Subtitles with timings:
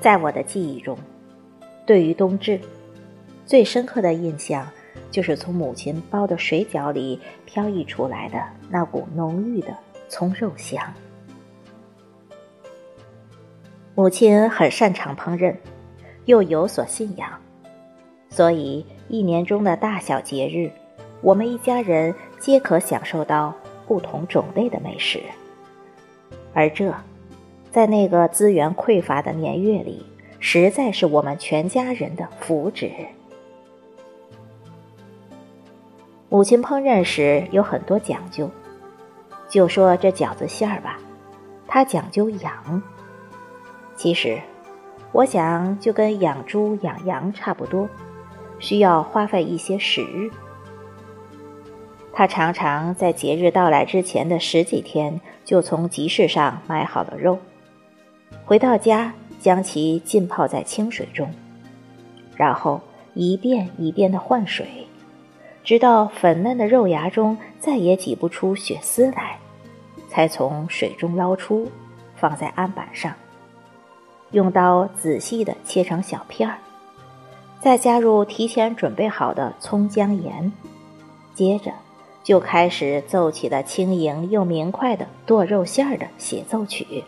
[0.00, 0.96] 在我的记忆中，
[1.86, 2.58] 对于冬至，
[3.44, 4.66] 最深刻的印象
[5.10, 9.76] 就是从母亲包的水饺里飘溢出来的那股浓郁的
[10.08, 10.82] 葱肉香。
[13.94, 15.54] 母亲很擅长烹饪，
[16.24, 17.38] 又有所信仰，
[18.30, 20.70] 所以一年中的大小节日，
[21.20, 23.54] 我们一家人皆可享受到
[23.86, 25.20] 不同种类的美食。
[26.54, 26.94] 而这，
[27.70, 30.04] 在那个资源匮乏的年月里，
[30.40, 32.90] 实在是我们全家人的福祉。
[36.28, 38.50] 母亲烹饪时有很多讲究，
[39.48, 40.98] 就说这饺子馅儿吧，
[41.68, 42.82] 它讲究养。
[43.94, 44.40] 其实，
[45.12, 47.88] 我想就跟养猪养羊差不多，
[48.58, 50.30] 需要花费一些时日。
[52.12, 57.38] 他常常在节日到来之前的十几天，就从集市上买好了肉，
[58.44, 61.32] 回到家将其浸泡在清水中，
[62.36, 62.80] 然后
[63.14, 64.86] 一遍一遍地换水，
[65.62, 69.38] 直到粉嫩的肉芽中再也挤不出血丝来，
[70.08, 71.70] 才从水中捞出，
[72.16, 73.14] 放在案板上。
[74.32, 76.58] 用刀仔细地切成小片儿，
[77.60, 80.52] 再加入提前准备好的葱姜盐，
[81.34, 81.72] 接着
[82.22, 87.04] 就开始奏起了轻盈又明快的剁肉馅儿的协奏曲。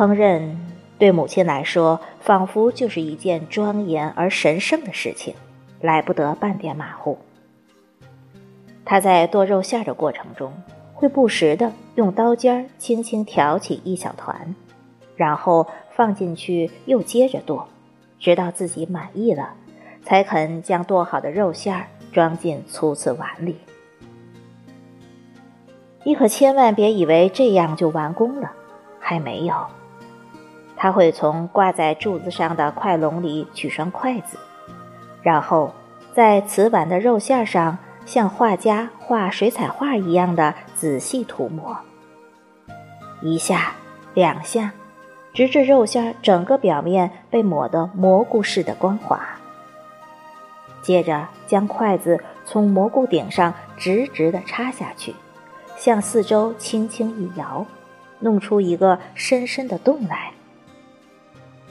[0.00, 0.56] 烹饪
[0.98, 5.34] 对母亲来说，仿佛就是一件庄严而神圣的事情，
[5.82, 7.18] 来不得半点马虎。
[8.82, 10.50] 她在剁肉馅的过程中。
[10.94, 14.54] 会不时的用刀尖儿轻轻挑起一小团，
[15.16, 17.66] 然后放进去，又接着剁，
[18.18, 19.54] 直到自己满意了，
[20.02, 23.56] 才肯将剁好的肉馅儿装进粗瓷碗里。
[26.04, 28.52] 你可千万别以为这样就完工了，
[28.98, 29.54] 还没有。
[30.80, 34.38] 他会从挂在柱子上的筷笼里取双筷子，
[35.20, 35.74] 然后
[36.14, 37.76] 在瓷碗的肉馅上。
[38.06, 41.76] 像画家画水彩画一样的仔细涂抹，
[43.20, 43.74] 一下、
[44.14, 44.72] 两下，
[45.32, 49.20] 直至肉馅整个表面被抹得蘑菇似的光滑。
[50.82, 55.14] 接着，将筷子从蘑菇顶上直直地插下去，
[55.76, 57.64] 向四周轻轻一摇，
[58.18, 60.32] 弄出一个深深的洞来。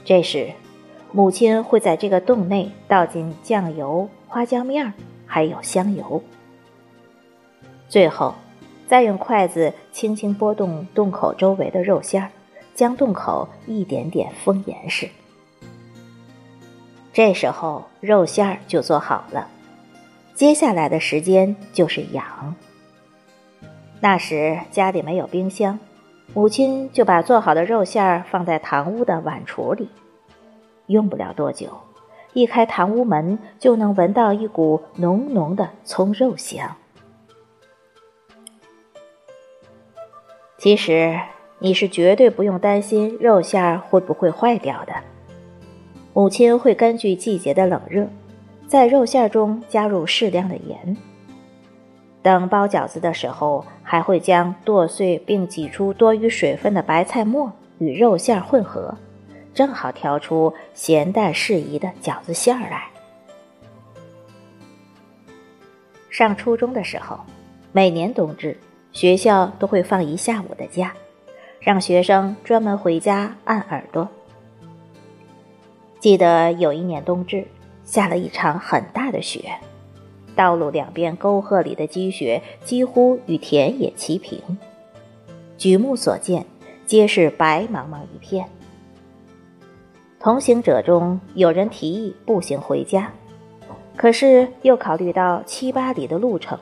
[0.04, 0.50] 这时，
[1.12, 4.92] 母亲会在这个洞内倒进酱油、花椒面儿。
[5.32, 6.20] 还有香油，
[7.88, 8.34] 最后
[8.88, 12.28] 再用筷子轻轻拨动洞口周围的肉馅儿，
[12.74, 15.08] 将洞口一点点封严实。
[17.12, 19.46] 这时候肉馅儿就做好了，
[20.34, 22.56] 接下来的时间就是养。
[24.00, 25.78] 那时家里没有冰箱，
[26.32, 29.88] 母亲就把做好的肉馅儿放在堂屋的碗橱里，
[30.86, 31.68] 用不了多久。
[32.32, 36.76] 一开堂屋门，就能闻到一股浓浓的葱肉香。
[40.56, 41.18] 其实
[41.58, 44.92] 你是绝对不用担心肉馅儿会不会坏掉的。
[46.12, 48.06] 母亲会根据季节的冷热，
[48.68, 50.96] 在肉馅儿中加入适量的盐。
[52.22, 58.96] 等包饺子的时候，还会将剁碎并挤出多余水分的白菜末与肉馅混合。
[59.52, 62.88] 正好调出咸淡适宜的饺子馅儿来。
[66.08, 67.18] 上初中的时候，
[67.72, 68.56] 每年冬至，
[68.92, 70.92] 学校都会放一下午的假，
[71.58, 74.08] 让学生专门回家按耳朵。
[75.98, 77.46] 记得有一年冬至，
[77.84, 79.52] 下了一场很大的雪，
[80.40, 84.40] 道路两边沟壑里的积雪几乎与田野齐平，
[85.58, 86.46] 举目所见
[86.86, 88.48] 皆是白茫茫一片。
[90.18, 93.12] 同行者中有人提议步行回家，
[93.96, 96.58] 可是又考虑到七八里的路程，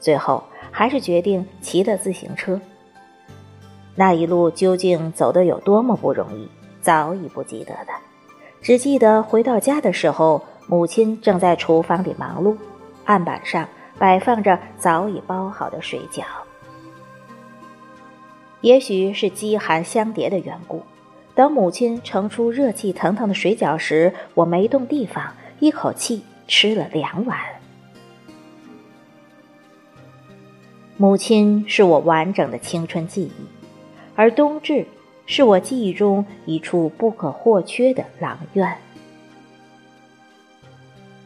[0.00, 0.42] 最后
[0.72, 2.60] 还是决定骑了自行车。
[3.94, 6.48] 那一路究竟走得有多么不容易，
[6.80, 8.00] 早已不记得了，
[8.60, 12.56] 只记得回到家的时候，母亲正在厨房里忙碌，
[13.04, 13.68] 案板上
[13.98, 16.22] 摆放着早已包好的水饺。
[18.60, 20.82] 也许是饥寒相叠的缘故。
[21.34, 27.36] 等母亲盛出热气腾腾的水饺时，我没动地方，一口气吃了两碗。
[30.96, 33.32] 母亲是我完整的青春记忆，
[34.14, 34.86] 而冬至
[35.26, 38.78] 是我记忆中一处不可或缺的廊院。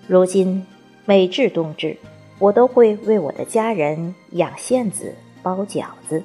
[0.09, 0.67] 如今
[1.05, 1.97] 每至冬至，
[2.41, 6.25] 我都会为我的家人养馅子、包饺子，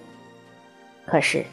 [1.05, 1.45] 可是。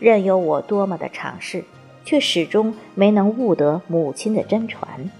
[0.00, 1.64] 任由我多么的尝试，
[2.04, 5.10] 却始终没能悟得母亲的真传。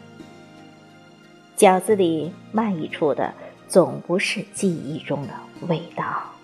[1.57, 3.35] 饺子里漫溢出的，
[3.67, 5.33] 总不是记忆中的
[5.67, 6.38] 味道。